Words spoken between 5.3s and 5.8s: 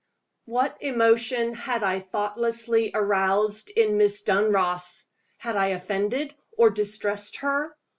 Had I